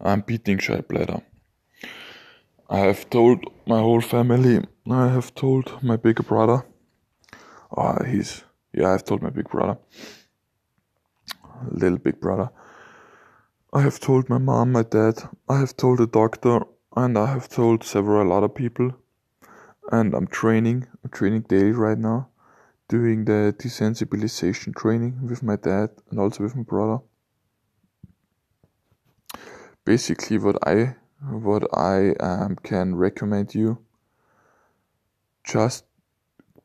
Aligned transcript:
I'm 0.00 0.20
beating 0.20 0.58
shy 0.58 0.80
bladder. 0.80 1.22
I 2.70 2.78
have 2.78 3.10
told 3.10 3.44
my 3.66 3.80
whole 3.80 4.00
family. 4.00 4.64
I 4.88 5.08
have 5.08 5.34
told 5.34 5.82
my 5.82 5.96
big 5.96 6.24
brother. 6.26 6.64
Oh, 7.76 8.04
he's 8.04 8.44
yeah. 8.72 8.92
I've 8.92 9.04
told 9.04 9.22
my 9.22 9.30
big 9.30 9.48
brother, 9.48 9.78
little 11.70 11.98
big 11.98 12.20
brother. 12.20 12.50
I 13.72 13.80
have 13.82 13.98
told 13.98 14.28
my 14.28 14.38
mom, 14.38 14.72
my 14.72 14.84
dad. 14.84 15.28
I 15.48 15.58
have 15.58 15.76
told 15.76 15.98
the 15.98 16.06
doctor, 16.06 16.60
and 16.96 17.18
I 17.18 17.26
have 17.26 17.48
told 17.48 17.82
several 17.82 18.32
other 18.32 18.48
people. 18.48 18.92
And 19.90 20.14
I'm 20.14 20.28
training. 20.28 20.86
I'm 21.02 21.10
training 21.10 21.46
daily 21.48 21.72
right 21.72 21.98
now, 21.98 22.28
doing 22.88 23.24
the 23.24 23.54
desensibilization 23.58 24.76
training 24.76 25.26
with 25.28 25.42
my 25.42 25.56
dad 25.56 25.90
and 26.10 26.20
also 26.20 26.44
with 26.44 26.54
my 26.54 26.62
brother 26.62 27.02
basically 29.84 30.38
what 30.38 30.56
I 30.66 30.96
what 31.20 31.66
I 31.76 32.12
um, 32.20 32.56
can 32.62 32.94
recommend 32.94 33.54
you. 33.54 33.78
Just 35.44 35.84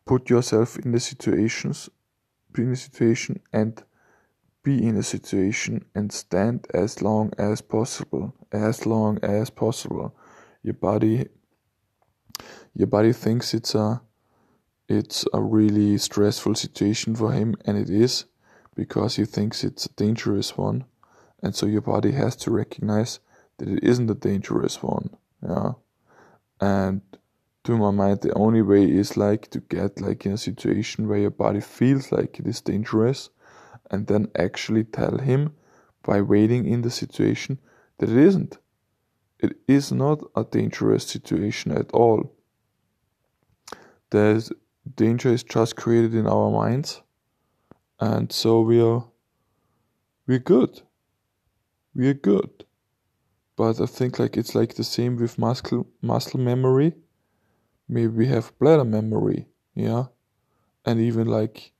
put 0.05 0.29
yourself 0.29 0.77
in 0.77 0.91
the 0.91 0.99
situations, 0.99 1.89
be 2.51 2.63
in 2.63 2.71
a 2.71 2.75
situation 2.75 3.39
and 3.51 3.83
be 4.63 4.85
in 4.85 4.97
a 4.97 5.03
situation 5.03 5.85
and 5.95 6.11
stand 6.11 6.67
as 6.73 7.01
long 7.01 7.31
as 7.37 7.61
possible, 7.61 8.33
as 8.51 8.85
long 8.85 9.19
as 9.23 9.49
possible. 9.49 10.15
Your 10.61 10.75
body, 10.75 11.27
your 12.73 12.87
body 12.87 13.13
thinks 13.13 13.53
it's 13.53 13.75
a, 13.75 14.01
it's 14.87 15.25
a 15.33 15.41
really 15.41 15.97
stressful 15.97 16.55
situation 16.55 17.15
for 17.15 17.31
him, 17.31 17.55
and 17.65 17.77
it 17.77 17.89
is, 17.89 18.25
because 18.75 19.15
he 19.15 19.25
thinks 19.25 19.63
it's 19.63 19.85
a 19.85 19.93
dangerous 19.93 20.57
one 20.57 20.85
and 21.43 21.55
so 21.55 21.67
your 21.67 21.81
body 21.81 22.11
has 22.13 22.35
to 22.35 22.49
recognize 22.49 23.19
that 23.57 23.67
it 23.67 23.83
isn't 23.83 24.09
a 24.09 24.15
dangerous 24.15 24.81
one 24.81 25.15
yeah? 25.47 25.73
And 26.59 27.01
to 27.63 27.77
my 27.77 27.91
mind 27.91 28.21
the 28.21 28.33
only 28.33 28.61
way 28.61 28.83
is 28.83 29.17
like 29.17 29.49
to 29.51 29.59
get 29.59 30.01
like 30.01 30.25
in 30.25 30.33
a 30.33 30.37
situation 30.37 31.07
where 31.07 31.19
your 31.19 31.29
body 31.29 31.61
feels 31.61 32.11
like 32.11 32.39
it 32.39 32.47
is 32.47 32.61
dangerous 32.61 33.29
and 33.91 34.07
then 34.07 34.29
actually 34.35 34.83
tell 34.83 35.17
him 35.17 35.53
by 36.03 36.21
waiting 36.21 36.65
in 36.65 36.81
the 36.81 36.89
situation 36.89 37.59
that 37.97 38.09
it 38.09 38.17
isn't. 38.17 38.57
It 39.39 39.57
is 39.67 39.91
not 39.91 40.21
a 40.35 40.43
dangerous 40.43 41.05
situation 41.05 41.71
at 41.71 41.91
all. 41.91 42.33
The 44.09 44.49
danger 44.95 45.29
is 45.33 45.43
just 45.43 45.75
created 45.75 46.13
in 46.13 46.27
our 46.27 46.51
minds 46.51 47.01
and 47.99 48.31
so 48.31 48.61
we 48.61 48.81
are 48.81 49.05
we're 50.27 50.39
good 50.39 50.81
we're 51.95 52.13
good. 52.13 52.65
But 53.55 53.79
I 53.79 53.85
think 53.85 54.19
like 54.19 54.35
it's 54.35 54.55
like 54.55 54.75
the 54.75 54.83
same 54.83 55.17
with 55.17 55.37
muscle 55.37 55.87
muscle 56.01 56.39
memory. 56.39 56.93
Maybe 57.87 58.07
we 58.07 58.27
have 58.27 58.57
bladder 58.59 58.85
memory, 58.85 59.47
yeah, 59.75 60.05
and 60.85 60.99
even 60.99 61.27
like, 61.27 61.71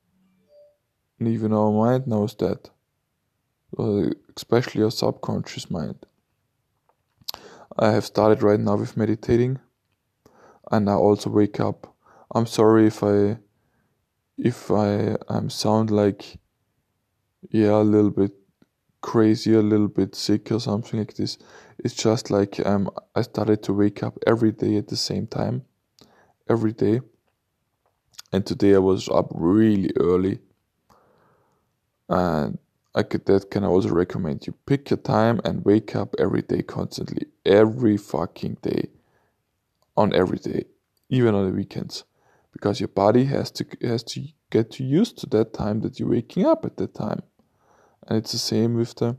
and 1.20 1.28
even 1.28 1.54
our 1.54 1.72
mind 1.72 2.06
knows 2.08 2.36
that, 2.36 2.70
uh, 3.80 4.10
especially 4.36 4.84
our 4.84 4.92
subconscious 4.92 5.72
mind. 5.72 6.06
I 7.80 7.92
have 7.92 8.06
started 8.06 8.44
right 8.44 8.60
now 8.60 8.76
with 8.76 8.98
meditating, 8.98 9.60
and 10.72 10.90
I 10.90 10.94
also 10.94 11.30
wake 11.32 11.60
up. 11.60 11.96
I'm 12.36 12.46
sorry 12.46 12.88
if 12.88 13.04
I, 13.04 13.38
if 14.38 14.70
I 14.70 15.16
um, 15.30 15.50
sound 15.50 15.90
like, 15.90 16.38
yeah, 17.50 17.78
a 17.78 17.82
little 17.82 18.12
bit 18.12 18.34
crazy, 19.04 19.54
a 19.54 19.62
little 19.62 19.90
bit 19.90 20.16
sick 20.16 20.52
or 20.52 20.60
something 20.60 20.98
like 20.98 21.14
this. 21.14 21.38
It's 21.78 21.94
just 21.94 22.32
like 22.32 22.66
um, 22.66 22.90
I 23.14 23.22
started 23.22 23.62
to 23.64 23.74
wake 23.74 24.02
up 24.02 24.18
every 24.26 24.52
day 24.52 24.78
at 24.78 24.88
the 24.88 24.96
same 24.96 25.28
time, 25.28 25.66
every 26.50 26.72
day. 26.72 27.02
And 28.32 28.44
today 28.44 28.74
I 28.74 28.80
was 28.80 29.08
up 29.10 29.28
really 29.36 29.92
early. 30.00 30.40
And 32.10 32.58
I 32.96 33.04
could 33.04 33.26
that 33.26 33.52
can 33.52 33.64
I 33.64 33.68
also 33.68 33.90
recommend 33.90 34.48
you 34.48 34.54
pick 34.66 34.90
your 34.90 34.98
time 34.98 35.42
and 35.44 35.66
wake 35.66 35.96
up 35.96 36.16
every 36.18 36.42
day 36.42 36.62
constantly, 36.62 37.28
every 37.46 37.98
fucking 37.98 38.58
day, 38.62 38.90
on 39.98 40.14
every 40.14 40.38
day, 40.38 40.66
even 41.10 41.36
on 41.36 41.46
the 41.46 41.56
weekends, 41.56 42.04
because 42.52 42.80
your 42.80 42.90
body 42.90 43.26
has 43.26 43.52
to 43.52 43.66
has 43.82 44.04
to 44.04 44.28
get 44.50 44.80
used 44.80 45.18
to 45.20 45.28
that 45.28 45.54
time 45.54 45.82
that 45.82 46.00
you're 46.00 46.10
waking 46.10 46.46
up 46.46 46.66
at 46.66 46.78
that 46.78 46.94
time 46.94 47.24
and 48.08 48.18
it's 48.18 48.32
the 48.32 48.38
same 48.38 48.76
with 48.76 48.96
the 48.96 49.18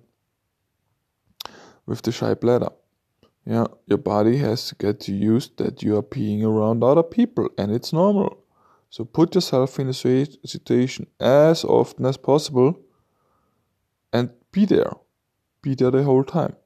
with 1.87 2.03
the 2.03 2.13
shy 2.13 2.35
bladder. 2.35 2.71
Yeah, 3.47 3.67
your 3.87 3.99
body 3.99 4.39
has 4.39 4.69
to 4.69 4.75
get 4.75 5.07
used 5.07 5.59
that 5.59 5.83
you 5.83 5.97
are 5.99 6.03
peeing 6.03 6.43
around 6.43 6.83
other 6.83 7.03
people, 7.03 7.51
and 7.59 7.71
it's 7.71 7.93
normal. 7.93 8.43
So 8.89 9.05
put 9.05 9.35
yourself 9.35 9.79
in 9.79 9.89
a 9.89 9.93
situation 9.93 11.09
as 11.21 11.65
often 11.65 12.07
as 12.07 12.17
possible, 12.17 12.81
and 14.13 14.31
be 14.51 14.65
there, 14.65 14.93
be 15.61 15.75
there 15.75 15.91
the 15.91 16.05
whole 16.05 16.25
time. 16.25 16.57